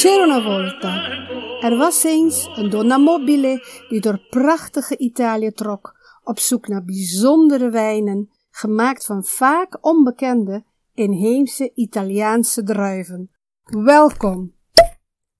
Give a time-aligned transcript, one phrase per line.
[0.00, 1.02] C'era una volta.
[1.60, 7.70] Er was eens een donna mobile die door prachtige Italië trok op zoek naar bijzondere
[7.70, 13.30] wijnen, gemaakt van vaak onbekende inheemse Italiaanse druiven.
[13.64, 14.54] Welkom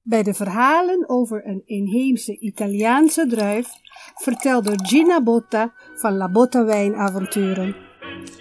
[0.02, 3.68] bij de verhalen over een inheemse Italiaanse druif,
[4.14, 7.76] verteld door Gina Botta van La Botta Wijnavonturen.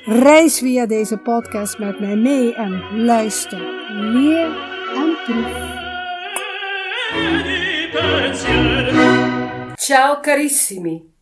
[0.05, 3.61] Reis via deze podcast met mij mee en luister,
[4.13, 4.47] leer
[4.95, 5.78] en proef.
[9.75, 11.13] Ciao carissimi.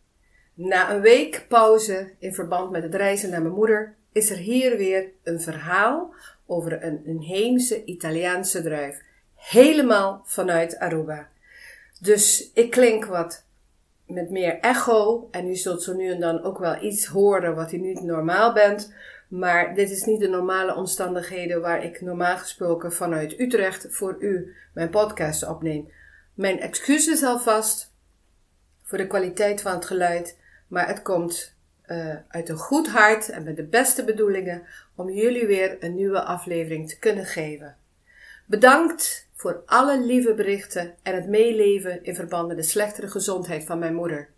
[0.54, 4.76] Na een week pauze in verband met het reizen naar mijn moeder is er hier
[4.76, 6.14] weer een verhaal
[6.46, 9.02] over een inheemse Italiaanse druif.
[9.34, 11.28] Helemaal vanuit Aruba.
[12.00, 13.44] Dus ik klink wat
[14.06, 17.72] met meer echo en u zult zo nu en dan ook wel iets horen wat
[17.72, 18.92] u niet normaal bent.
[19.28, 24.54] Maar dit is niet de normale omstandigheden waar ik normaal gesproken vanuit Utrecht voor u
[24.74, 25.92] mijn podcast opneem.
[26.34, 27.92] Mijn excuses alvast
[28.82, 33.42] voor de kwaliteit van het geluid, maar het komt uh, uit een goed hart en
[33.44, 34.62] met de beste bedoelingen
[34.94, 37.76] om jullie weer een nieuwe aflevering te kunnen geven.
[38.46, 43.78] Bedankt voor alle lieve berichten en het meeleven in verband met de slechtere gezondheid van
[43.78, 44.28] mijn moeder.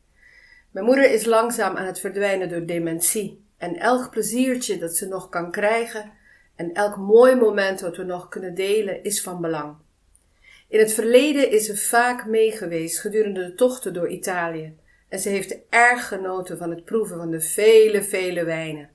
[0.71, 5.29] Mijn moeder is langzaam aan het verdwijnen door dementie en elk pleziertje dat ze nog
[5.29, 6.13] kan krijgen
[6.57, 9.77] en elk mooi moment dat we nog kunnen delen is van belang.
[10.69, 14.77] In het verleden is ze vaak meegeweest gedurende de tochten door Italië
[15.09, 18.91] en ze heeft erg genoten van het proeven van de vele, vele wijnen.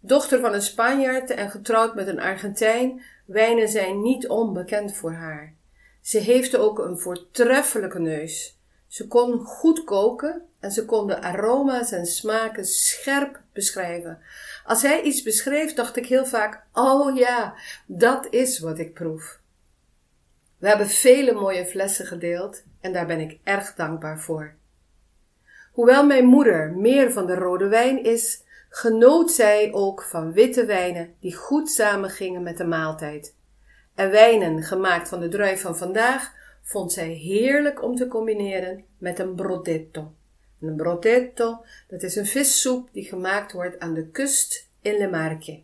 [0.00, 5.54] Dochter van een Spanjaard en getrouwd met een Argentijn, wijnen zijn niet onbekend voor haar.
[6.00, 8.53] Ze heeft ook een voortreffelijke neus.
[8.94, 14.18] Ze kon goed koken en ze kon de aroma's en smaken scherp beschrijven.
[14.64, 17.54] Als hij iets beschreef, dacht ik heel vaak: Oh ja,
[17.86, 19.40] dat is wat ik proef.
[20.58, 24.54] We hebben vele mooie flessen gedeeld en daar ben ik erg dankbaar voor.
[25.72, 31.14] Hoewel mijn moeder meer van de rode wijn is, genoot zij ook van witte wijnen
[31.20, 33.34] die goed samengingen met de maaltijd.
[33.94, 39.18] En wijnen gemaakt van de druif van vandaag vond zij heerlijk om te combineren met
[39.18, 40.12] een brodetto.
[40.60, 45.62] Een brodetto, dat is een vissoep die gemaakt wordt aan de kust in Le.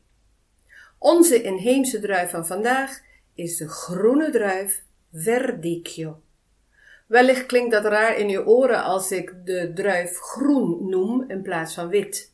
[0.99, 3.01] Onze inheemse druif van vandaag
[3.35, 6.21] is de groene druif Verdicchio.
[7.07, 11.75] Wellicht klinkt dat raar in je oren als ik de druif groen noem in plaats
[11.75, 12.33] van wit.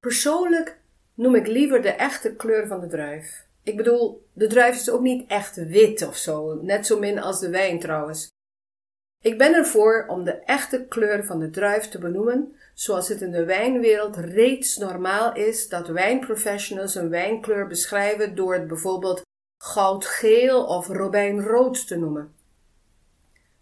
[0.00, 0.78] Persoonlijk
[1.14, 3.46] noem ik liever de echte kleur van de druif.
[3.62, 7.40] Ik bedoel, de druif is ook niet echt wit of zo, net zo min als
[7.40, 8.30] de wijn trouwens.
[9.20, 13.30] Ik ben ervoor om de echte kleur van de druif te benoemen, zoals het in
[13.30, 19.22] de wijnwereld reeds normaal is dat wijnprofessionals een wijnkleur beschrijven door het bijvoorbeeld
[19.58, 22.34] goudgeel of robijnrood te noemen.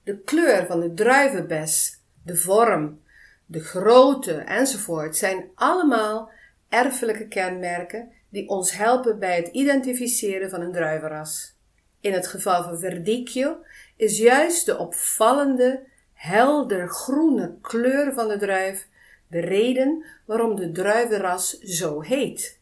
[0.04, 3.02] De kleur van de druivenbes, de vorm,
[3.46, 6.30] de grootte enzovoort zijn allemaal
[6.68, 11.58] erfelijke kenmerken die ons helpen bij het identificeren van een druivenras.
[12.00, 13.56] In het geval van Verdicchio
[13.96, 18.88] is juist de opvallende, helder groene kleur van de druif
[19.30, 22.60] de reden waarom de druivenras zo heet.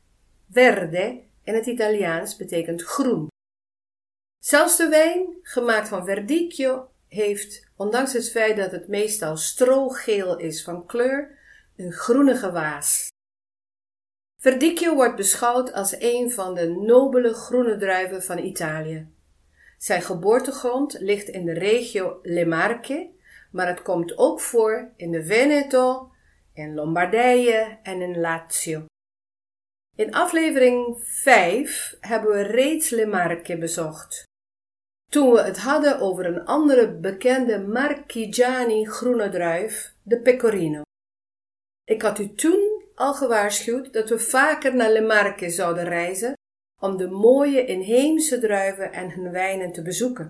[0.50, 3.26] Verde in het Italiaans betekent groen.
[4.38, 10.64] Zelfs de wijn, gemaakt van Verdicchio, heeft, ondanks het feit dat het meestal strogeel is
[10.64, 11.38] van kleur,
[11.76, 13.08] een groenige waas.
[14.41, 19.09] Verdicchio wordt beschouwd als een van de nobele groene druiven van Italië.
[19.78, 23.10] Zijn geboortegrond ligt in de regio Le Marche,
[23.50, 26.10] maar het komt ook voor in de Veneto,
[26.54, 28.84] in Lombardije en in Lazio.
[29.97, 34.22] In aflevering 5 hebben we reeds Le Marche bezocht.
[35.10, 40.82] Toen we het hadden over een andere bekende Marchigiani groene druif, de Pecorino.
[41.84, 42.67] Ik had u toen
[42.98, 46.32] al gewaarschuwd dat we vaker naar Le Marche zouden reizen
[46.81, 50.27] om de mooie inheemse druiven en hun wijnen te bezoeken.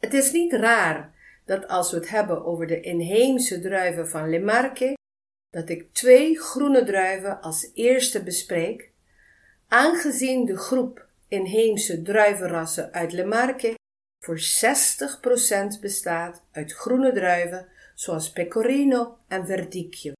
[0.00, 1.14] Het is niet raar
[1.44, 4.96] dat als we het hebben over de inheemse druiven van Le Marche,
[5.50, 8.92] dat ik twee groene druiven als eerste bespreek,
[9.68, 13.74] aangezien de groep inheemse druivenrassen uit Le Marche
[14.24, 14.38] voor
[15.76, 20.12] 60% bestaat uit groene druiven zoals Pecorino en Verdicchio.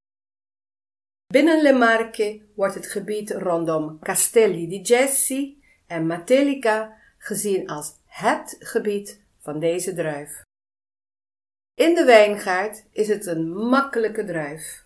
[1.33, 8.55] Binnen Le Marche wordt het gebied rondom Castelli di Gessi en Matelica gezien als het
[8.59, 10.41] gebied van deze druif.
[11.75, 14.83] In de wijngaard is het een makkelijke druif.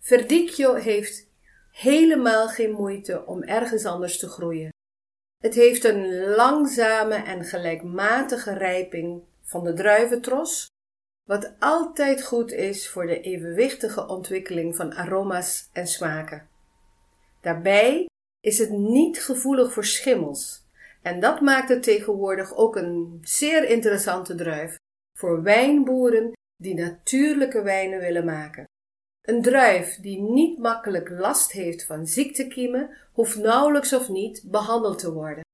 [0.00, 1.26] Verdicchio heeft
[1.70, 4.72] helemaal geen moeite om ergens anders te groeien.
[5.38, 10.66] Het heeft een langzame en gelijkmatige rijping van de druiventros,
[11.28, 16.48] wat altijd goed is voor de evenwichtige ontwikkeling van aroma's en smaken.
[17.40, 18.08] Daarbij
[18.40, 20.66] is het niet gevoelig voor schimmels
[21.02, 24.76] en dat maakt het tegenwoordig ook een zeer interessante druif
[25.18, 28.64] voor wijnboeren die natuurlijke wijnen willen maken.
[29.22, 35.12] Een druif die niet makkelijk last heeft van ziektekiemen, hoeft nauwelijks of niet behandeld te
[35.12, 35.44] worden.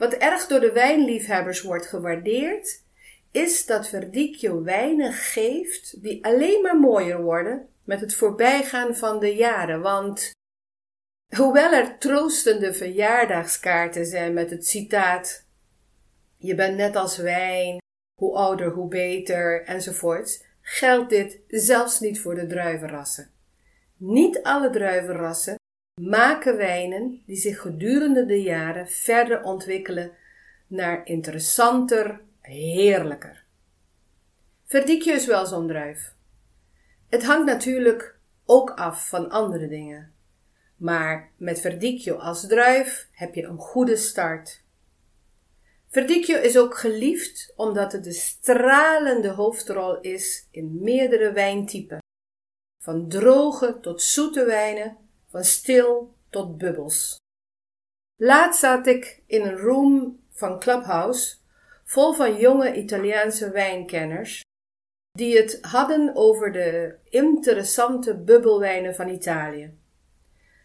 [0.00, 2.84] Wat erg door de wijnliefhebbers wordt gewaardeerd,
[3.32, 9.34] is dat Verdicchio wijnen geeft die alleen maar mooier worden met het voorbijgaan van de
[9.34, 10.30] jaren, want
[11.36, 15.50] hoewel er troostende verjaardagskaarten zijn met het citaat
[16.42, 17.78] je bent net als wijn,
[18.20, 23.30] hoe ouder hoe beter enzovoorts, geldt dit zelfs niet voor de druivenrassen.
[23.96, 25.54] Niet alle druivenrassen
[26.00, 30.12] maken wijnen die zich gedurende de jaren verder ontwikkelen
[30.66, 33.44] naar interessanter, heerlijker.
[34.64, 36.14] Verdikje is wel zo'n druif.
[37.08, 40.14] Het hangt natuurlijk ook af van andere dingen.
[40.76, 44.62] Maar met Verdicchio als druif heb je een goede start.
[45.88, 51.98] Verdicchio is ook geliefd omdat het de stralende hoofdrol is in meerdere wijntypen.
[52.82, 54.96] Van droge tot zoete wijnen,
[55.28, 57.16] van stil tot bubbels.
[58.16, 61.36] Laatst zat ik in een room van Clubhouse
[61.92, 64.40] vol van jonge Italiaanse wijnkenners
[65.10, 69.78] die het hadden over de interessante bubbelwijnen van Italië,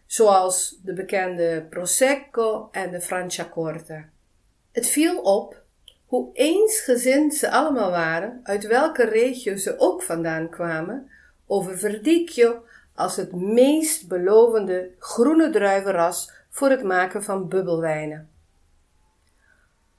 [0.06, 4.08] zoals de bekende Prosecco en de Franciacorta.
[4.72, 5.62] Het viel op
[6.06, 11.10] hoe eensgezind ze allemaal waren, uit welke regio ze ook vandaan kwamen,
[11.46, 12.62] over Verdicchio
[12.94, 18.37] als het meest belovende groene druivenras voor het maken van bubbelwijnen.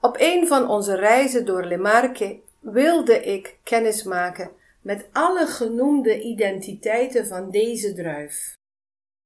[0.01, 4.51] Op een van onze reizen door Le Marche wilde ik kennis maken
[4.81, 8.53] met alle genoemde identiteiten van deze druif.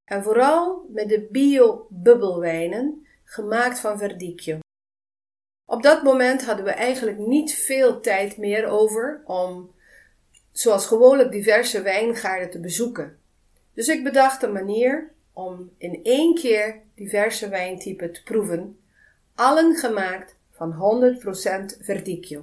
[0.04, 4.60] En vooral met de bio-bubbelwijnen gemaakt van Verdicchio.
[5.66, 9.76] Op dat moment hadden we eigenlijk niet veel tijd meer over om,
[10.52, 13.18] zoals gewoonlijk, diverse wijngaarden te bezoeken.
[13.74, 18.80] Dus ik bedacht een manier om in één keer diverse wijntypen te proeven,
[19.36, 20.36] allen gemaakt
[20.72, 21.16] van
[21.80, 22.42] 100% Verdicchio.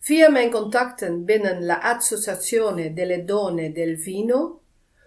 [0.00, 4.62] Via mijn contacten binnen La Associazione delle Donne del Vino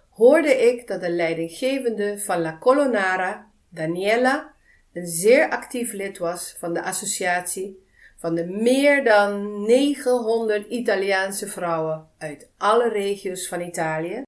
[0.09, 4.53] hoorde ik dat de leidinggevende van La Colonara, Daniela,
[4.93, 7.81] een zeer actief lid was van de associatie
[8.17, 14.21] van de meer dan 900 Italiaanse vrouwen uit alle regio's van Italië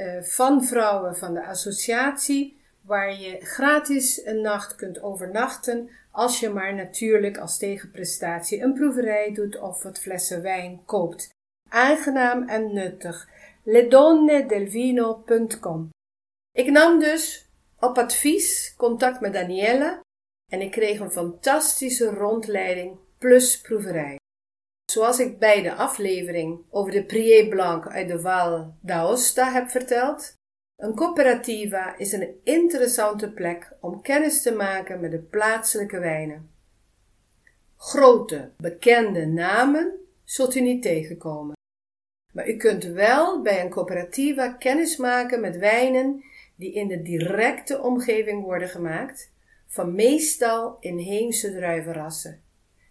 [0.00, 6.48] eh, van vrouwen van de associatie, waar je gratis een nacht kunt overnachten als je
[6.48, 11.28] maar natuurlijk als tegenprestatie een proeverij doet of wat flessen wijn koopt.
[11.68, 13.28] Aangenaam en nuttig.
[13.64, 15.88] ledonnedelvino.com
[16.52, 17.48] Ik nam dus
[17.78, 20.00] op advies contact met Danielle
[20.50, 24.19] en ik kreeg een fantastische rondleiding plus proeverij.
[24.90, 30.34] Zoals ik bij de aflevering over de Prier Blanc uit de Val d'Aosta heb verteld,
[30.76, 36.50] een coöperativa is een interessante plek om kennis te maken met de plaatselijke wijnen.
[37.76, 39.94] Grote, bekende namen
[40.24, 41.54] zult u niet tegenkomen.
[42.32, 46.24] Maar u kunt wel bij een coöperativa kennis maken met wijnen
[46.56, 49.32] die in de directe omgeving worden gemaakt,
[49.66, 52.42] van meestal inheemse druivenrassen.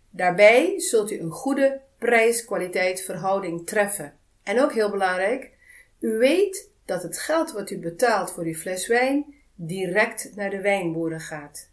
[0.10, 4.13] Daarbij zult u een goede prijs-kwaliteit verhouding treffen.
[4.44, 5.51] En ook heel belangrijk,
[6.00, 10.62] u weet dat het geld wat u betaalt voor uw fles wijn direct naar de
[10.62, 11.70] wijnboeren gaat.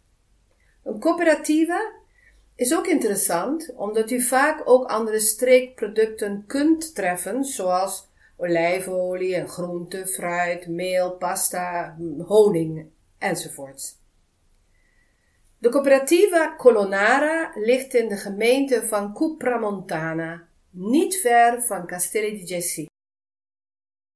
[0.83, 1.91] Een coöperativa
[2.55, 8.07] is ook interessant omdat u vaak ook andere streekproducten kunt treffen, zoals
[8.37, 12.85] olijfolie en groente, fruit, meel, pasta, honing
[13.17, 13.97] enzovoorts.
[15.59, 22.85] De coöperativa Colonara ligt in de gemeente van Cupramontana, niet ver van Castelli di Gessi.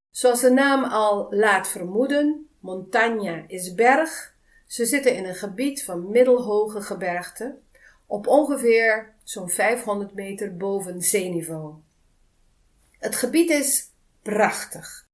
[0.10, 4.36] Zoals de naam al laat vermoeden, Montagna is berg.
[4.68, 7.58] Ze zitten in een gebied van middelhoge gebergte,
[8.06, 11.74] op ongeveer zo'n 500 meter boven zeeniveau.
[13.00, 13.90] Het gebied is
[14.22, 15.06] prachtig,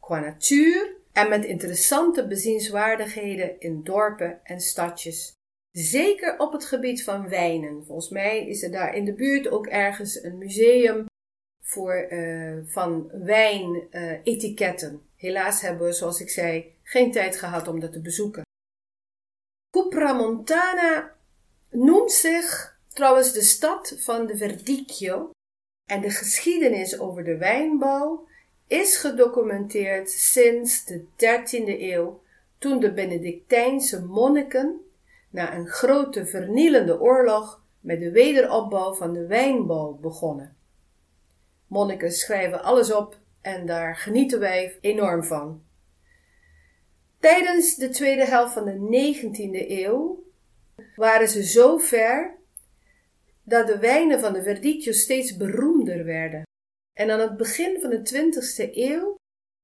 [0.00, 5.35] qua natuur en met interessante bezienswaardigheden in dorpen en stadjes.
[5.78, 7.84] Zeker op het gebied van wijnen.
[7.86, 11.04] Volgens mij is er daar in de buurt ook ergens een museum
[11.62, 15.02] voor, uh, van wijnetiketten.
[15.16, 18.42] Helaas hebben we, zoals ik zei, geen tijd gehad om dat te bezoeken.
[19.70, 21.14] Cupramontana
[21.70, 25.30] noemt zich trouwens de stad van de Verdicchio
[25.90, 28.28] en de geschiedenis over de wijnbouw
[28.66, 32.22] is gedocumenteerd sinds de 13e eeuw,
[32.58, 34.80] toen de Benedictijnse monniken
[35.36, 40.56] na een grote vernielende oorlog met de wederopbouw van de wijnbouw begonnen.
[41.66, 45.62] Monniken schrijven alles op en daar genieten wij enorm van.
[47.18, 50.24] Tijdens de tweede helft van de 19e eeuw
[50.94, 52.34] waren ze zo ver
[53.42, 56.42] dat de wijnen van de Verdicchio steeds beroemder werden.
[56.92, 59.16] En aan het begin van de 20e eeuw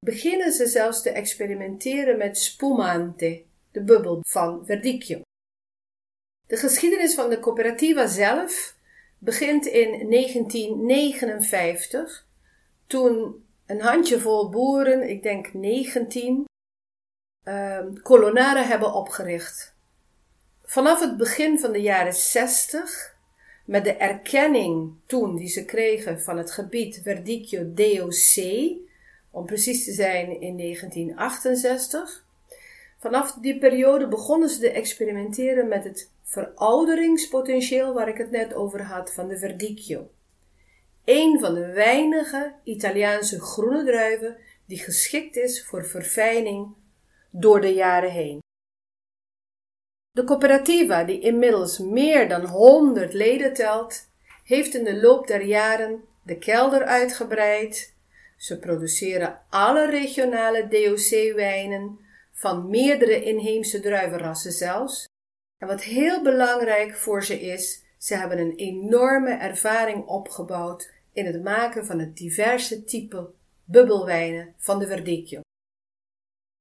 [0.05, 5.21] beginnen ze zelfs te experimenteren met spumante, de bubbel van Verdicchio.
[6.53, 8.77] De geschiedenis van de coöperativa zelf
[9.19, 12.27] begint in 1959,
[12.87, 16.45] toen een handjevol boeren, ik denk 19,
[17.45, 19.75] uh, Colonare hebben opgericht.
[20.63, 23.17] Vanaf het begin van de jaren 60,
[23.67, 28.37] met de erkenning toen die ze kregen van het gebied Verdicchio DOC,
[29.31, 32.25] om precies te zijn in 1968,
[32.99, 38.83] vanaf die periode begonnen ze te experimenteren met het verouderingspotentieel waar ik het net over
[38.83, 40.11] had van de Verdicchio.
[41.05, 44.37] Een van de weinige Italiaanse groene druiven
[44.67, 46.75] die geschikt is voor verfijning
[47.31, 48.41] door de jaren heen.
[50.11, 54.11] De coöperativa, die inmiddels meer dan 100 leden telt,
[54.45, 57.95] heeft in de loop der jaren de kelder uitgebreid.
[58.37, 61.99] Ze produceren alle regionale DOC-wijnen
[62.33, 65.11] van meerdere inheemse druivenrassen zelfs
[65.63, 71.43] en wat heel belangrijk voor ze is, ze hebben een enorme ervaring opgebouwd in het
[71.43, 73.31] maken van het diverse type
[73.65, 75.41] bubbelwijnen van de Verdicchio.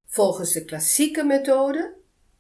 [0.08, 1.93] Volgens de klassieke methode,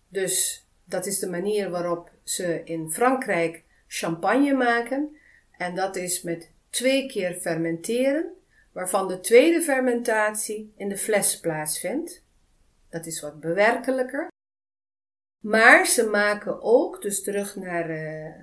[0.07, 5.17] dus dat is de manier waarop ze in Frankrijk champagne maken,
[5.51, 8.33] en dat is met twee keer fermenteren,
[8.71, 12.23] waarvan de tweede fermentatie in de fles plaatsvindt.
[12.89, 14.30] Dat is wat bewerkelijker.
[15.41, 18.33] Maar ze maken ook, dus terug naar, uh,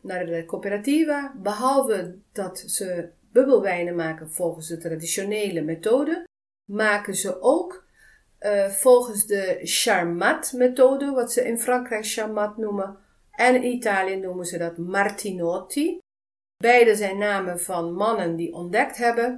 [0.00, 6.24] naar de coöperativa, behalve dat ze bubbelwijnen maken volgens de traditionele methode,
[6.70, 7.84] maken ze ook
[8.40, 12.98] uh, volgens de Charmat methode, wat ze in Frankrijk Charmat noemen,
[13.30, 15.98] en in Italië noemen ze dat Martinotti.
[16.56, 19.36] Beide zijn namen van mannen die ontdekt hebben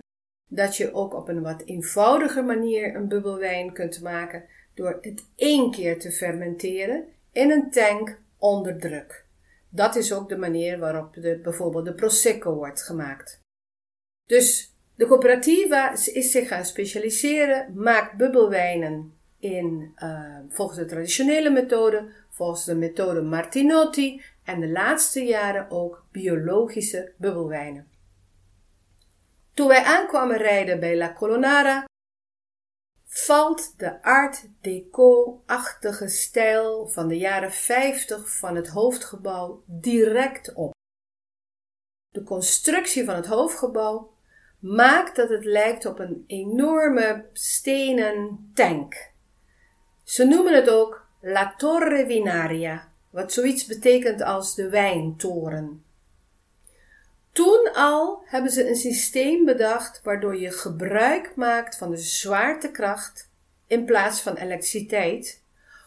[0.50, 5.70] dat je ook op een wat eenvoudiger manier een bubbelwijn kunt maken door het één
[5.70, 9.24] keer te fermenteren in een tank onder druk.
[9.68, 13.40] Dat is ook de manier waarop de, bijvoorbeeld de Prosecco wordt gemaakt.
[14.26, 22.08] Dus de coöperativa is zich gaan specialiseren, maakt bubbelwijnen in, uh, volgens de traditionele methode,
[22.30, 27.86] volgens de methode Martinotti en de laatste jaren ook biologische bubbelwijnen.
[29.54, 31.84] Toen wij aankwamen rijden bij La Colonara,
[33.14, 40.74] valt de art deco-achtige stijl van de jaren 50 van het hoofdgebouw direct op.
[42.08, 44.10] De constructie van het hoofdgebouw
[44.58, 49.10] maakt dat het lijkt op een enorme stenen tank.
[50.04, 55.84] Ze noemen het ook La Torre Vinaria, wat zoiets betekent als de wijntoren.
[57.32, 63.30] Toen al hebben ze een systeem bedacht waardoor je gebruik maakt van de zwaartekracht
[63.66, 65.42] in plaats van elektriciteit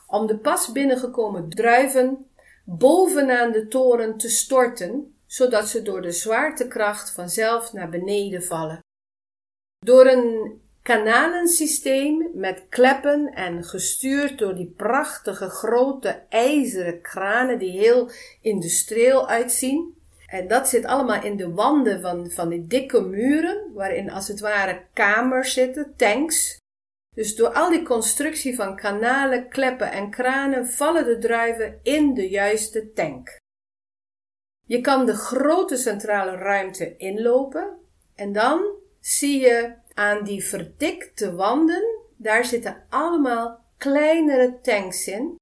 [0.08, 2.30] om de pas binnengekomen druiven
[2.66, 8.80] bovenaan de toren te storten, zodat ze door de zwaartekracht vanzelf naar beneden vallen.
[9.86, 18.10] Door een kanalensysteem met kleppen en gestuurd door die prachtige grote ijzeren kranen die heel
[18.42, 19.95] industrieel uitzien,
[20.36, 24.40] en dat zit allemaal in de wanden van, van die dikke muren, waarin als het
[24.40, 26.58] ware kamers zitten, tanks.
[27.14, 32.30] Dus door al die constructie van kanalen, kleppen en kranen vallen de druiven in de
[32.30, 33.38] juiste tank.
[34.66, 37.78] Je kan de grote centrale ruimte inlopen
[38.16, 38.66] en dan
[39.00, 41.84] zie je aan die verdikte wanden,
[42.18, 45.36] daar zitten allemaal kleinere tanks in,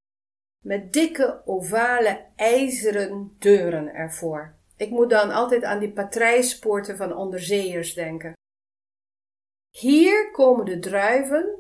[0.63, 4.61] met dikke ovale ijzeren deuren ervoor.
[4.77, 8.33] Ik moet dan altijd aan die patrijspoorten van onderzeeërs denken.
[9.69, 11.59] Hier komen de druiven,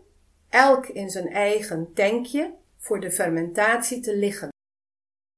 [0.49, 4.49] elk in zijn eigen tankje, voor de fermentatie te liggen.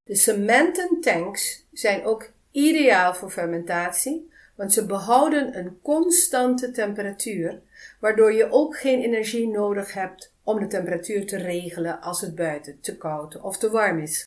[0.02, 7.62] De cementen tanks zijn ook ideaal voor fermentatie, want ze behouden een constante temperatuur,
[8.00, 12.80] waardoor je ook geen energie nodig hebt om de temperatuur te regelen als het buiten
[12.80, 14.24] te koud of te warm is.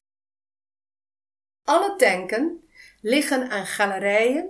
[1.64, 2.69] Alle tanken
[3.02, 4.50] liggen aan galerijen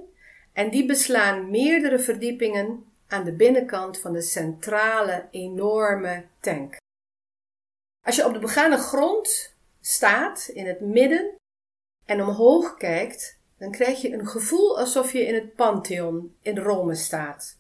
[0.54, 6.78] en die beslaan meerdere verdiepingen aan de binnenkant van de centrale enorme tank.
[8.06, 11.36] Als je op de begane grond staat in het midden
[12.06, 16.96] en omhoog kijkt, dan krijg je een gevoel alsof je in het Pantheon in Rome
[16.96, 17.58] staat.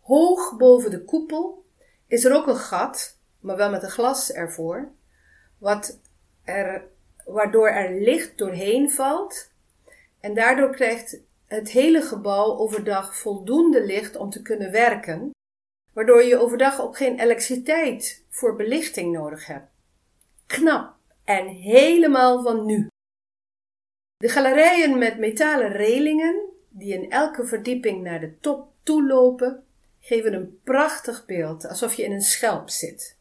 [0.00, 1.64] Hoog boven de koepel
[2.06, 4.92] is er ook een gat, maar wel met een glas ervoor,
[5.58, 5.98] wat
[6.44, 6.84] er,
[7.24, 9.51] waardoor er licht doorheen valt
[10.22, 15.30] en daardoor krijgt het hele gebouw overdag voldoende licht om te kunnen werken,
[15.92, 19.70] waardoor je overdag ook geen elektriciteit voor belichting nodig hebt.
[20.46, 22.86] Knap en helemaal van nu.
[24.16, 29.64] De galerijen met metalen relingen, die in elke verdieping naar de top toelopen,
[30.00, 33.18] geven een prachtig beeld, alsof je in een schelp zit.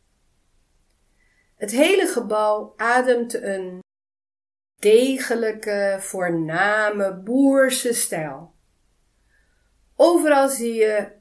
[1.55, 3.80] Het hele gebouw ademt een
[4.81, 8.53] degelijke, voorname, boerse stijl.
[9.95, 11.11] Overal zie je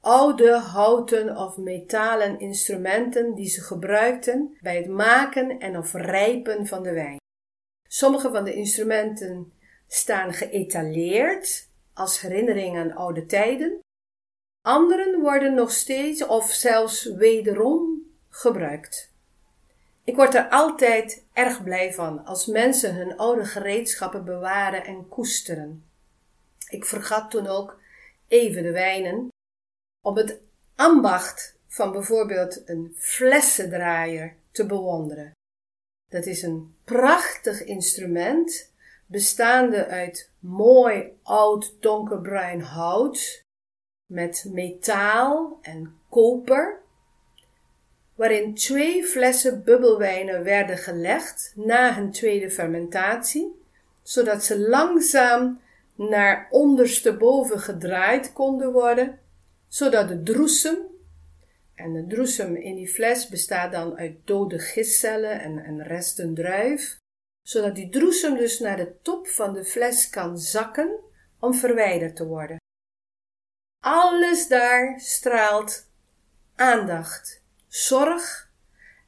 [0.00, 6.82] oude houten of metalen instrumenten die ze gebruikten bij het maken en of rijpen van
[6.82, 7.18] de wijn.
[7.88, 9.52] Sommige van de instrumenten
[9.86, 13.78] staan geëtaleerd als herinnering aan oude tijden.
[14.62, 19.09] Anderen worden nog steeds of zelfs wederom gebruikt.
[20.10, 25.84] Ik word er altijd erg blij van als mensen hun oude gereedschappen bewaren en koesteren.
[26.68, 27.80] Ik vergat toen ook
[28.28, 29.28] even de wijnen
[30.06, 30.40] om het
[30.74, 35.32] ambacht van bijvoorbeeld een flessendraaier te bewonderen.
[36.08, 38.72] Dat is een prachtig instrument
[39.06, 43.42] bestaande uit mooi oud donkerbruin hout
[44.06, 46.80] met metaal en koper,
[48.20, 53.62] waarin twee flessen bubbelwijnen werden gelegd na hun tweede fermentatie,
[54.02, 55.60] zodat ze langzaam
[55.94, 59.18] naar ondersteboven gedraaid konden worden,
[59.68, 60.78] zodat de droesem
[61.74, 66.96] en de droesem in die fles bestaat dan uit dode gistcellen en, en resten druif,
[67.42, 71.00] zodat die droesem dus naar de top van de fles kan zakken
[71.38, 72.56] om verwijderd te worden.
[73.84, 75.86] Alles daar straalt
[76.56, 77.39] aandacht,
[77.70, 78.50] zorg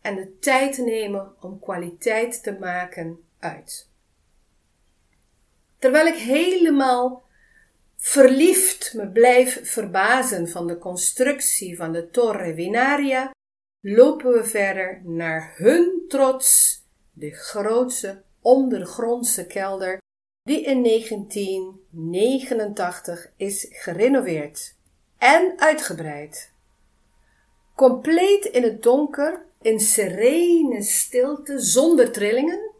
[0.00, 3.90] en de tijd nemen om kwaliteit te maken uit.
[5.78, 7.24] Terwijl ik helemaal
[7.96, 13.30] verliefd me blijf verbazen van de constructie van de Torre Vinaria,
[13.80, 16.80] lopen we verder naar hun trots,
[17.12, 19.98] de grootste ondergrondse kelder,
[20.42, 24.76] die in 1989 is gerenoveerd
[25.18, 26.51] en uitgebreid.
[27.74, 32.70] Compleet in het donker, in serene stilte, zonder trillingen,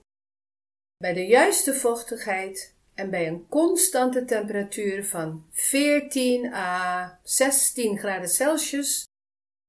[0.97, 9.05] bij de juiste vochtigheid en bij een constante temperatuur van 14 à 16 graden Celsius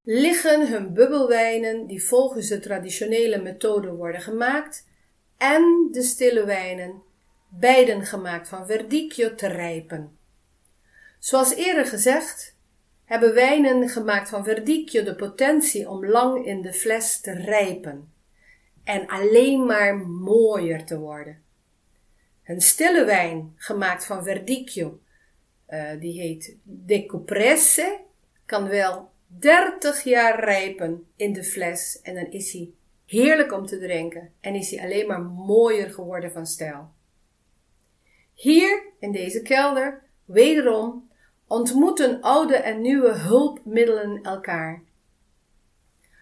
[0.02, 4.88] liggen hun bubbelwijnen die volgens de traditionele methode worden gemaakt
[5.38, 7.02] en de stille wijnen,
[7.50, 10.18] beiden gemaakt van verdicchio, te rijpen.
[11.20, 12.53] Zoals eerder gezegd,
[13.06, 18.12] hebben wijnen gemaakt van verdicchio de potentie om lang in de fles te rijpen
[18.84, 21.42] en alleen maar mooier te worden.
[22.44, 25.00] Een stille wijn gemaakt van verdicchio,
[25.70, 28.00] uh, die heet Decopresse,
[28.46, 32.70] kan wel 30 jaar rijpen in de fles en dan is hij
[33.06, 36.92] heerlijk om te drinken en is hij alleen maar mooier geworden van stijl.
[38.34, 41.10] Hier in deze kelder, wederom,
[41.54, 44.84] ontmoeten oude en nieuwe hulpmiddelen elkaar.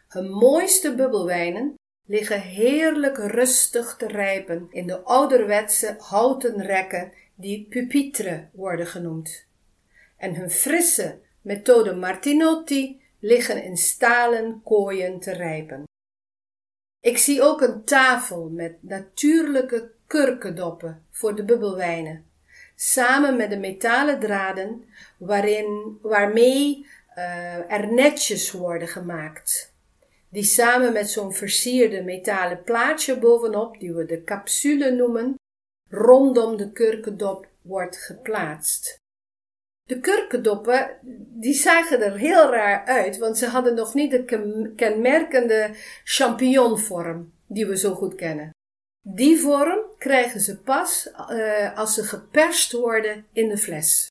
[0.08, 1.74] Hun mooiste bubbelwijnen
[2.08, 9.46] liggen heerlijk rustig te rijpen in de ouderwetse houten rekken die pupitre worden genoemd.
[10.18, 15.84] En hun frisse methode Martinotti liggen in stalen kooien te rijpen.
[17.00, 22.31] Ik zie ook een tafel met natuurlijke kurkendoppen voor de bubbelwijnen,
[22.82, 24.84] samen met de metalen draden
[25.18, 26.86] waarin, waarmee
[27.18, 29.74] uh, er netjes worden gemaakt.
[30.30, 35.36] Die samen met zo'n versierde metalen plaatje bovenop, die we de capsule noemen,
[35.90, 39.00] rondom de kurkendop wordt geplaatst.
[39.84, 40.98] De kurkendoppen,
[41.40, 44.24] die zagen er heel raar uit, want ze hadden nog niet de
[44.76, 48.52] kenmerkende champignonvorm die we zo goed kennen.
[49.02, 54.10] Die vorm krijgen ze pas uh, als ze geperst worden in de fles.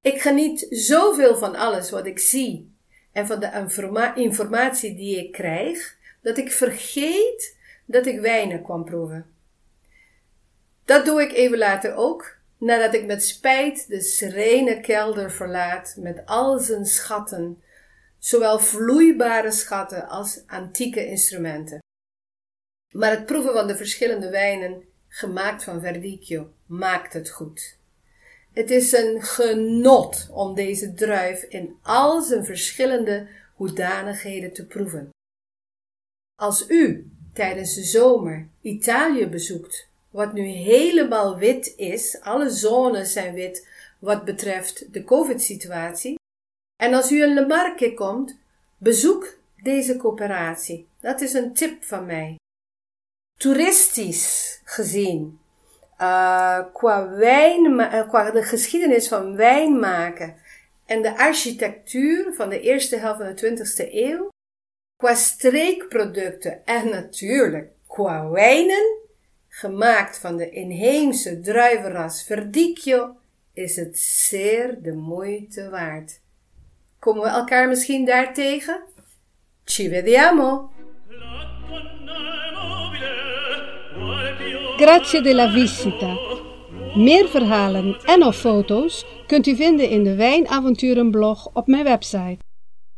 [0.00, 2.76] Ik geniet zoveel van alles wat ik zie
[3.12, 8.84] en van de informa informatie die ik krijg, dat ik vergeet dat ik wijnen kwam
[8.84, 9.26] proeven.
[10.84, 16.22] Dat doe ik even later ook, nadat ik met spijt de serene kelder verlaat met
[16.26, 17.62] al zijn schatten,
[18.18, 21.83] zowel vloeibare schatten als antieke instrumenten.
[22.94, 27.76] Maar het proeven van de verschillende wijnen, gemaakt van Verdicchio, maakt het goed.
[28.52, 35.08] Het is een genot om deze druif in al zijn verschillende hoedanigheden te proeven.
[36.40, 43.34] Als u tijdens de zomer Italië bezoekt, wat nu helemaal wit is, alle zones zijn
[43.34, 46.18] wit wat betreft de COVID-situatie,
[46.82, 48.38] en als u in Le Marche komt,
[48.78, 50.86] bezoek deze coöperatie.
[51.00, 52.36] Dat is een tip van mij.
[53.44, 55.38] Toeristisch gezien
[56.00, 60.36] uh, qua, wijn, uh, qua de geschiedenis van wijn maken
[60.86, 64.28] en de architectuur van de eerste helft van de 20e eeuw,
[64.96, 68.98] qua streekproducten en natuurlijk qua wijnen,
[69.48, 73.16] gemaakt van de inheemse druivenras Verdicchio,
[73.52, 76.20] is het zeer de moeite waard.
[76.98, 78.82] Komen we elkaar misschien daar tegen?
[79.64, 80.72] Ci vediamo!
[84.84, 86.16] Grazie della visita.
[86.94, 92.38] Meer verhalen en of foto's kunt u vinden in de Wijnavonturenblog op mijn website.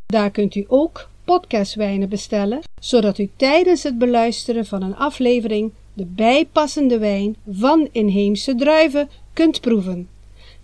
[0.07, 6.05] Daar kunt u ook podcastwijnen bestellen, zodat u tijdens het beluisteren van een aflevering de
[6.05, 10.09] bijpassende wijn van inheemse druiven kunt proeven.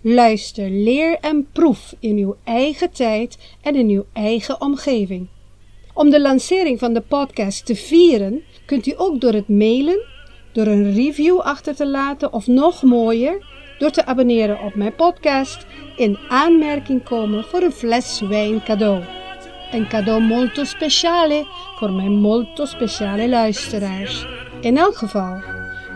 [0.01, 5.27] Luister, leer en proef in uw eigen tijd en in uw eigen omgeving.
[5.93, 10.11] Om de lancering van de podcast te vieren, kunt u ook door het mailen
[10.53, 13.45] door een review achter te laten of nog mooier,
[13.77, 19.03] door te abonneren op mijn podcast in aanmerking komen voor een fles wijn cadeau.
[19.71, 24.25] Een cadeau molto speciale voor mijn molto speciale luisteraars.
[24.61, 25.41] In elk geval,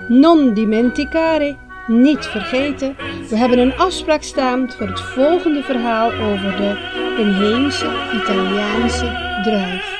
[0.07, 1.55] non dimenticare,
[1.87, 2.95] niet vergeten,
[3.29, 6.75] we hebben een afspraak staan voor het volgende verhaal over de
[7.17, 9.95] inheemse Italiaanse druif.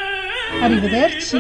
[0.62, 1.38] Arrivederci.